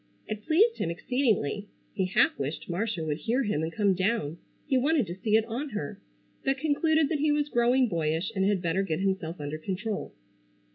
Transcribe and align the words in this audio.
It 0.27 0.41
pleased 0.47 0.77
him 0.79 0.89
exceedingly. 0.89 1.67
He 1.93 2.05
half 2.07 2.35
wished 2.39 2.67
Marcia 2.67 3.05
would 3.05 3.19
hear 3.19 3.43
him 3.43 3.61
and 3.61 3.71
come 3.71 3.93
down. 3.93 4.39
He 4.65 4.75
wanted 4.75 5.05
to 5.05 5.13
see 5.15 5.35
it 5.35 5.45
on 5.45 5.69
her, 5.69 6.01
but 6.43 6.57
concluded 6.57 7.07
that 7.09 7.19
he 7.19 7.31
was 7.31 7.49
growing 7.49 7.87
boyish 7.87 8.31
and 8.35 8.43
had 8.43 8.63
better 8.63 8.81
get 8.81 8.99
himself 9.01 9.39
under 9.39 9.59
control. 9.59 10.11